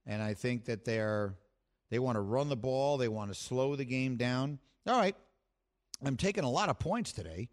[0.05, 1.35] and I think that they're
[1.89, 2.97] they want to run the ball.
[2.97, 4.59] They want to slow the game down.
[4.87, 5.15] All right,
[6.03, 7.49] I'm taking a lot of points today.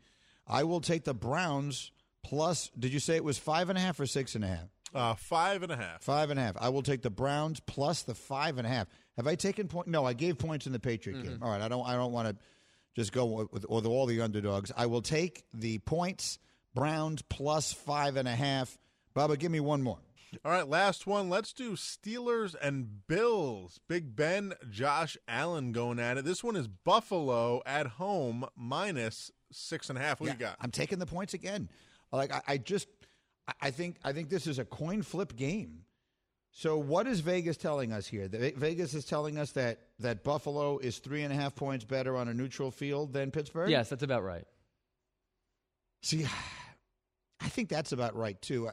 [0.46, 1.90] I will take the Browns
[2.22, 2.70] plus.
[2.78, 4.68] Did you say it was five and a half or six and a half?
[4.94, 6.02] Uh, five and a half.
[6.02, 6.56] Five and a half.
[6.58, 8.86] I will take the Browns plus the five and a half.
[9.16, 9.88] Have I taken point?
[9.88, 11.38] No, I gave points in the Patriot game.
[11.42, 11.86] All right, I don't.
[11.86, 12.36] I don't want to
[12.94, 14.72] just go with all the underdogs.
[14.76, 16.38] I will take the points.
[16.74, 18.76] Browns plus five and a half.
[19.14, 19.98] Bubba, give me one more.
[20.44, 21.30] All right, last one.
[21.30, 23.80] Let's do Steelers and Bills.
[23.88, 26.24] Big Ben, Josh Allen going at it.
[26.24, 30.18] This one is Buffalo at home minus six and a half.
[30.18, 30.56] Who Yeah, you got?
[30.60, 31.68] I'm taking the points again.
[32.12, 32.88] Like I, I just,
[33.48, 35.82] I- I think, I think this is a coin flip game.
[36.50, 38.28] So what is Vegas telling us here?
[38.30, 42.28] Vegas is telling us that that Buffalo is three and a half points better on
[42.28, 43.70] a neutral field than Pittsburgh.
[43.70, 44.44] Yes, that's about right.
[46.02, 46.26] See,
[47.40, 48.70] I think that's about right too.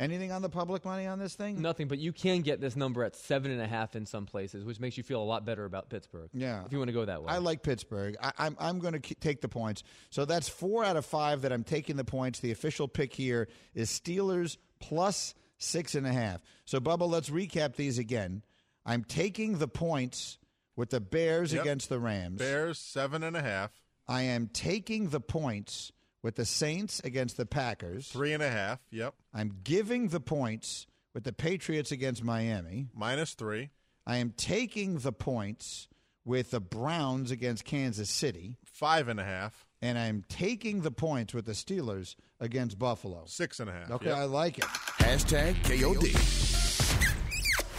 [0.00, 1.60] Anything on the public money on this thing?
[1.62, 4.64] Nothing, but you can get this number at seven and a half in some places,
[4.64, 6.28] which makes you feel a lot better about Pittsburgh.
[6.32, 6.64] Yeah.
[6.64, 7.32] If you want to go that way.
[7.32, 8.16] I like Pittsburgh.
[8.20, 9.82] I, I'm I'm going to take the points.
[10.10, 12.40] So that's four out of five that I'm taking the points.
[12.40, 16.40] The official pick here is Steelers plus six and a half.
[16.64, 18.42] So Bubba, let's recap these again.
[18.84, 20.38] I'm taking the points
[20.74, 21.62] with the Bears Yep.
[21.62, 22.38] against the Rams.
[22.38, 23.70] Bears seven and a half,
[24.08, 28.08] I am taking the points with the Saints against the Packers.
[28.08, 28.80] three and a half.
[28.90, 32.88] Yep, I'm giving the points with the Patriots against Miami.
[32.94, 33.70] minus three,
[34.06, 35.88] I am taking the points
[36.24, 38.56] with the Browns against Kansas City.
[38.64, 43.24] five and a half, and I'm taking the points with the Steelers against Buffalo.
[43.26, 43.90] six and a half.
[43.90, 44.16] Okay, Yep.
[44.16, 44.64] I like it.
[44.64, 46.12] Hashtag KOD.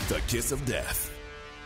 [0.09, 1.09] The kiss of death.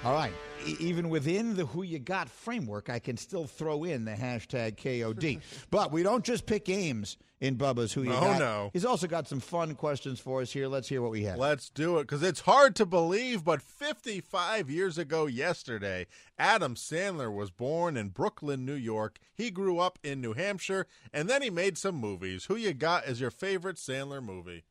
[0.03, 0.33] All right.
[0.79, 5.41] Even within the who you got framework, I can still throw in the hashtag KOD.
[5.71, 8.39] but we don't just pick games in Bubba's who you No, got.
[8.39, 8.69] no.
[8.73, 10.67] He's also got some fun questions for us here.
[10.67, 11.37] Let's hear what we have.
[11.37, 16.07] Let's do it because it's hard to believe, but 55 years ago yesterday,
[16.39, 19.19] Adam Sandler was born in Brooklyn, New York.
[19.35, 22.45] He grew up in New Hampshire, and then he made some movies.
[22.45, 24.63] Who you got as your favorite Sandler movie?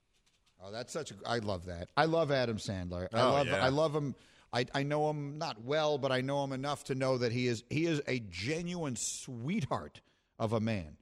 [0.63, 1.15] Oh, that's such a.
[1.27, 1.89] I love that.
[1.97, 3.09] I love Adam Sandler.
[3.13, 3.47] I Oh, love.
[3.47, 3.65] yeah.
[3.65, 4.15] I love him.
[4.57, 7.47] I, I know him not well, but I know him enough to know that he
[7.47, 10.01] is he is a genuine sweetheart
[10.39, 10.97] of a man,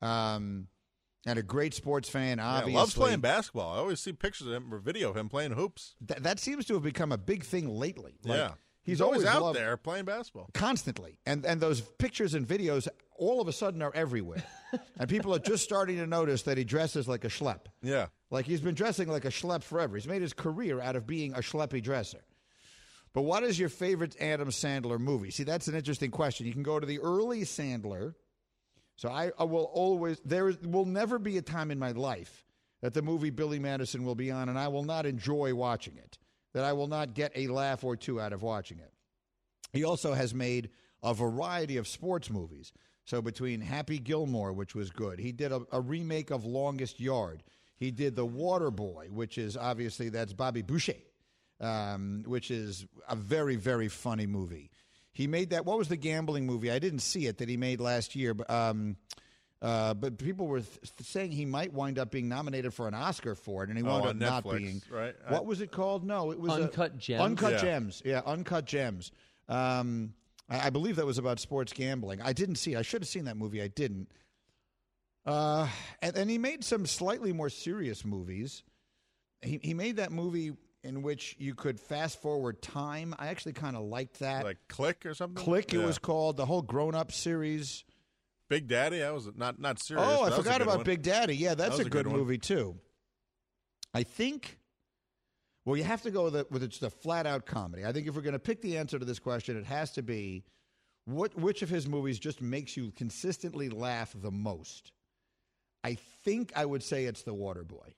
[0.00, 0.68] um,
[1.26, 2.38] and a great sports fan.
[2.38, 3.74] Yeah, Obviously, loves playing basketball.
[3.74, 5.96] I always see pictures of him or video of him playing hoops.
[6.06, 8.14] That, that seems to have become a big thing lately.
[8.24, 8.50] Like, yeah,
[8.84, 10.48] he's, always, out loved- there playing basketball.
[10.54, 12.86] constantly, and and those pictures and videos
[13.18, 14.44] all of a sudden are everywhere,
[15.00, 17.62] and people are just starting to notice that he dresses like a schlep.
[17.82, 19.96] Yeah, Like he's been dressing like a schlep forever.
[19.96, 22.20] He's made his career out of being a schleppy dresser.
[23.12, 25.30] But what is your favorite Adam Sandler movie?
[25.30, 26.46] See, that's an interesting question.
[26.46, 28.14] You can go to the early Sandler.
[28.96, 32.44] So I, I will always there will never be a time in my life
[32.82, 36.18] that the movie Billy Madison will be on and I will not enjoy watching it.
[36.52, 38.92] That I will not get a laugh or two out of watching it.
[39.72, 40.70] He also has made
[41.02, 42.72] a variety of sports movies.
[43.04, 47.42] So between Happy Gilmore, which was good, he did a, a remake of Longest Yard.
[47.76, 50.96] He did The Water Boy, which is obviously that's Bobby Boucher,
[51.60, 54.70] um, which is a very very funny movie.
[55.12, 55.64] He made that.
[55.66, 56.70] What was the gambling movie?
[56.70, 58.50] I didn't see it that he made last year, but.
[58.50, 58.96] Um,
[59.62, 63.34] uh, but people were th- saying he might wind up being nominated for an Oscar
[63.34, 64.80] for it, and he Oh, wound on up not being.
[64.90, 65.14] right?
[65.28, 66.02] What was it called?
[66.02, 67.20] No, it was a- Uncut Gems?
[67.20, 67.60] Uncut Yeah.
[67.60, 68.02] Gems.
[68.02, 69.12] Yeah, Uncut Gems.
[69.50, 70.14] Um,
[70.48, 72.22] I, I believe that was about sports gambling.
[72.22, 72.78] I didn't see it.
[72.78, 73.60] I should have seen that movie.
[73.60, 74.08] I didn't.
[75.26, 75.68] Uh,
[76.00, 78.62] and, and he made some slightly more serious movies.
[79.42, 80.52] he, he made that movie
[80.82, 83.14] in which you could fast forward time.
[83.18, 84.44] I actually kind of liked that.
[84.44, 85.42] Like Click or something.
[85.42, 87.84] Click, it was called the whole grown up series.
[88.48, 88.98] Big Daddy.
[88.98, 90.06] That was not not serious.
[90.08, 90.84] Oh, I a forgot about one.
[90.84, 91.36] Big Daddy.
[91.36, 92.16] Yeah, that's That was a good, one.
[92.16, 92.76] movie too.
[93.94, 94.58] I think.
[95.64, 97.84] Well, you have to go with it with just a flat out comedy.
[97.84, 100.02] I think if we're going to pick the answer to this question, it has to
[100.02, 100.42] be
[101.04, 104.90] what which of his movies just makes you consistently laugh the most.
[105.84, 107.94] I think I would say it's The Water Boy.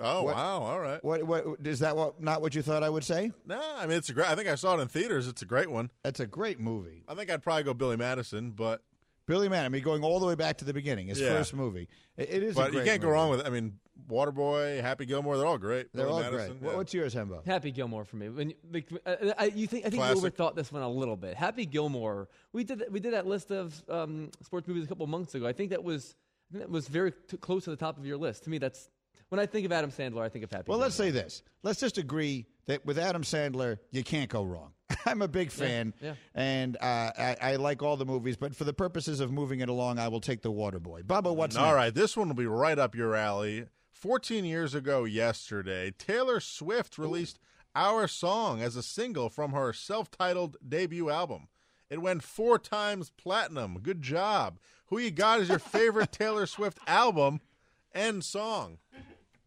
[0.00, 0.58] Oh What- wow!
[0.62, 1.02] All right.
[1.04, 1.96] What what is that?
[1.96, 3.32] What not what you thought I would say?
[3.46, 4.28] No, I mean it's a great.
[4.30, 5.26] I think I saw it in theaters.
[5.28, 5.90] It's a great one.
[6.02, 7.04] That's a great movie.
[7.08, 8.82] I think I'd probably go Billy Madison, but
[9.26, 9.66] Billy Madison.
[9.66, 11.28] I mean, going all the way back to the beginning, his Yeah.
[11.30, 11.88] first movie.
[12.16, 12.56] It, it is.
[12.56, 13.40] a but you can't go wrong with.
[13.40, 13.46] it.
[13.46, 13.78] I mean,
[14.08, 15.88] Waterboy, Happy Gilmore, they're all great.
[15.92, 16.70] They're Billy all Madison, great.
[16.70, 16.76] yeah.
[16.76, 17.44] What's yours, Hembo?
[17.44, 18.28] Happy Gilmore for me.
[18.28, 20.22] When you, like, uh, I, you think I think Classic.
[20.22, 21.34] you overthought this one a little bit.
[21.36, 22.28] Happy Gilmore.
[22.52, 25.46] We did we did that list of um, sports movies a couple months ago.
[25.46, 26.14] I think that was
[26.52, 28.44] that was very t- close to the top of your list.
[28.44, 28.88] To me, that's
[29.28, 30.64] when I think of Adam Sandler, I think of Happy.
[30.68, 30.86] Well, Gilmore.
[30.86, 31.42] let's say this.
[31.62, 34.72] Let's just agree that with Adam Sandler, you can't go wrong.
[35.06, 36.14] I'm a big fan, yeah.
[36.34, 38.36] and uh, I, I like all the movies.
[38.36, 41.02] But for the purposes of moving it along, I will take The Waterboy.
[41.04, 41.74] Bubba, what's All next?
[41.74, 43.66] right, this one will be right up your alley.
[43.92, 47.38] 14 years ago yesterday, Taylor Swift released
[47.74, 51.48] Our Song as a single from her self titled debut album.
[51.90, 53.78] It went four times platinum.
[53.82, 54.58] Good job.
[54.86, 57.40] Who you got as your favorite Taylor Swift album
[57.92, 58.78] and song?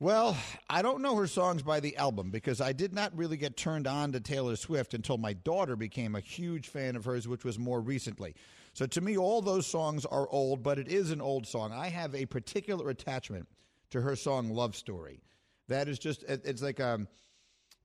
[0.01, 0.35] Well,
[0.67, 3.85] I don't know her songs by the album because I did not really get turned
[3.85, 7.59] on to Taylor Swift until my daughter became a huge fan of hers, which was
[7.59, 8.33] more recently.
[8.73, 11.71] So to me, all those songs are old, but it is an old song.
[11.71, 13.47] I have a particular attachment
[13.91, 15.21] to her song Love Story.
[15.67, 17.07] That is just, it's like, um,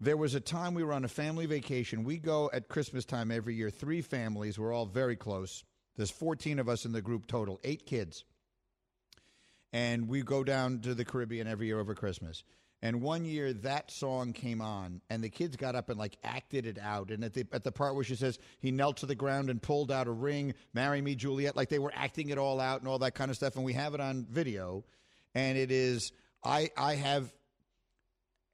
[0.01, 2.03] there was a time we were on a family vacation.
[2.03, 4.59] We go at Christmas time every year, three families.
[4.59, 5.65] We're all very close.
[5.99, 8.25] There's 14 of us in the group total, eight kids
[9.77, 12.45] and we go down to the Caribbean every year over Christmas.
[12.81, 16.65] And one year that song came on, and the kids got up and like acted
[16.65, 17.11] it out.
[17.11, 19.61] And at the at the part where she says he knelt to the ground and
[19.61, 22.89] pulled out a ring, "Marry me, Juliet," like they were acting it all out and
[22.89, 23.57] all that kind of stuff.
[23.57, 24.83] And we have it on video,
[25.35, 26.11] and it is
[26.43, 27.31] I I have.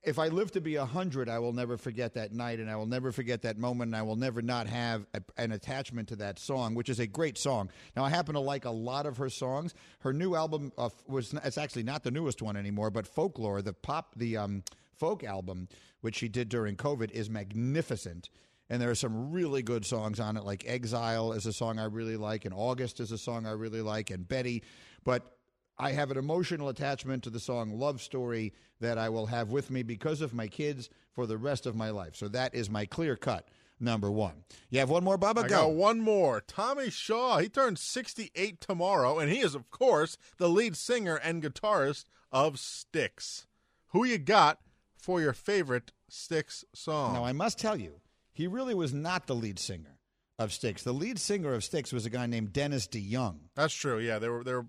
[0.04, 2.74] If I live to be a hundred, I will never forget that night, and I
[2.74, 6.16] will never forget that moment, and I will never not have a, an attachment to
[6.16, 7.70] that song, which is a great song.
[7.94, 9.74] Now, I happen to like a lot of her songs.
[10.00, 13.72] Her new album uh, was it's actually not the newest one anymore, but Folklore, the
[13.72, 15.68] pop, the um, folk album,
[16.00, 18.28] which she did during COVID, is magnificent.
[18.68, 21.84] And there are some really good songs on it, like Exile is a song I
[21.84, 24.64] really like, and August is a song I really like, and Betty.
[25.04, 25.36] But
[25.82, 29.68] I have an emotional attachment to the song Love Story that I will have with
[29.68, 32.14] me because of my kids for the rest of my life.
[32.14, 33.48] So that is my clear cut
[33.80, 34.44] number one.
[34.70, 35.38] You have one more, Bubba?
[35.38, 35.48] I Go.
[35.48, 36.40] got one more.
[36.40, 37.38] Tommy Shaw.
[37.38, 42.60] He turns 68 tomorrow, and he is, of course, the lead singer and guitarist of
[42.60, 43.48] Styx.
[43.88, 44.60] Who you got
[44.96, 47.14] for your favorite Styx song?
[47.14, 48.00] Now, I must tell you,
[48.32, 49.98] he really was not the lead singer
[50.38, 50.84] of Styx.
[50.84, 53.38] The lead singer of Styx was a guy named Dennis DeYoung.
[53.56, 53.98] That's true.
[53.98, 54.66] Yeah, they were they were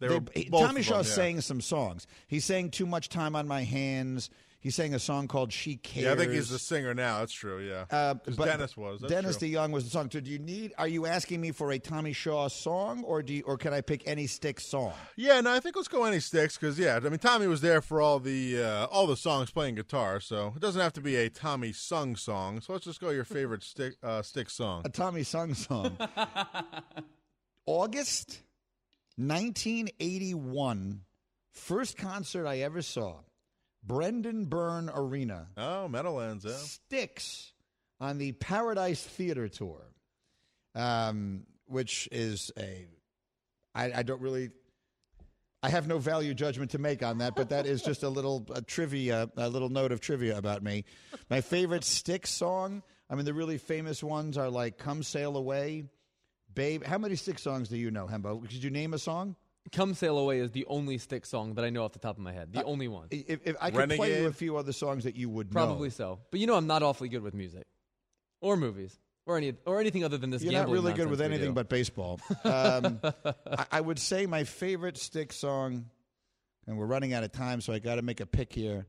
[0.00, 1.12] they, They- were both Tommy of Shaw them, yeah.
[1.12, 2.06] sang some songs.
[2.26, 4.28] He sang "Too Much Time on My Hands."
[4.60, 7.18] He sang a song called "She Cares." Yeah, I think he's the singer now.
[7.18, 7.58] That's true.
[7.60, 8.98] Yeah, Uh, but Dennis was.
[9.02, 9.48] That's Dennis true.
[9.48, 10.08] DeYoung was the song.
[10.10, 10.72] So, do you need?
[10.78, 13.82] Are you asking me for a Tommy Shaw song, or do you, or can I
[13.82, 14.94] pick any Styx song?
[15.16, 17.82] Yeah, no, I think let's go any Styx because yeah, I mean Tommy was there
[17.82, 21.16] for all the uh, all the songs playing guitar, so it doesn't have to be
[21.16, 22.62] a Tommy sung song.
[22.62, 24.80] So let's just go your favorite stick uh, song.
[24.86, 25.98] A Tommy sung song.
[27.66, 28.40] August
[29.16, 31.02] 1981,
[31.52, 33.20] first concert I ever saw,
[33.82, 35.48] Brendan Byrne Arena.
[35.56, 36.52] Oh, Meadowlands, yeah.
[36.52, 37.52] Styx
[38.00, 39.80] on the Paradise Theater tour,
[40.74, 42.86] um, which is a.
[43.74, 44.50] I, I don't really.
[45.62, 48.46] I have no value judgment to make on that, but that is just a little
[48.54, 50.84] a trivia, a little note of trivia about me.
[51.30, 52.82] My favorite Styx song.
[53.08, 55.84] I mean, the really famous ones are like "Come Sail Away,"
[56.54, 58.40] "Babe." How many Styx songs do you know, Hembo?
[58.40, 59.36] Could you name a song?
[59.72, 62.22] "Come Sail Away" is the only Styx song that I know off the top of
[62.22, 62.52] my head.
[62.52, 63.08] The only one.
[63.10, 65.94] If, if I could play you a few other songs that you would Probably know.
[65.94, 66.18] so.
[66.30, 67.64] But you know, I'm not awfully good with music,
[68.40, 70.42] or movies, or any or anything other than this.
[70.42, 72.20] You're not really good with anything but baseball.
[72.44, 75.86] Um, I, I would say my favorite Styx song,
[76.66, 78.86] and we're running out of time, so I got to make a pick here.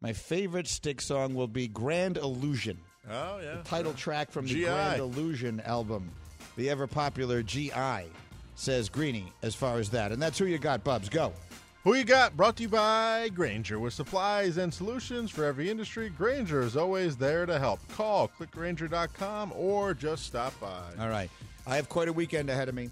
[0.00, 2.78] My favorite Styx song will be "Grand Illusion."
[3.10, 4.64] Oh yeah, the title track from the GI.
[4.64, 6.12] Grand Illusion album,
[6.56, 8.10] the ever popular GI.
[8.54, 11.08] Says Greeny as far as that, and that's who you got, Bubs.
[11.08, 11.32] Go.
[11.84, 12.36] Who you got?
[12.36, 13.80] Brought to you by Grainger.
[13.80, 17.80] With supplies and solutions for every industry, Grainger is always there to help.
[17.88, 20.82] Call clickgrainger.com or just stop by.
[21.00, 21.28] All right.
[21.66, 22.88] I have quite a weekend ahead of me.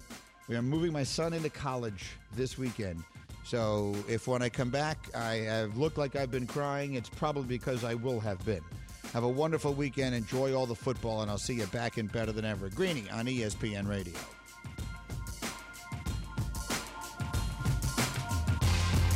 [0.49, 3.01] We are moving my son into college this weekend.
[3.45, 7.57] So if when I come back I have looked like I've been crying, it's probably
[7.57, 8.61] because I will have been.
[9.13, 10.15] Have a wonderful weekend.
[10.15, 12.69] Enjoy all the football, and I'll see you back in better than ever.
[12.69, 14.13] Greeny on ESPN Radio.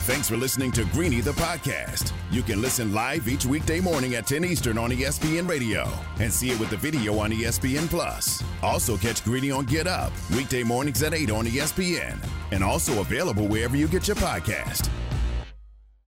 [0.05, 2.11] Thanks for listening to Greeny the podcast.
[2.29, 5.89] You can listen live each weekday morning at 10 Eastern on ESPN Radio
[6.19, 8.43] and see it with the video on ESPN Plus.
[8.61, 13.47] Also catch Greeny on Get Up weekday mornings at 8 on ESPN and also available
[13.47, 14.91] wherever you get your podcast.